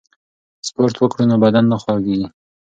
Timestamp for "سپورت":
0.69-0.95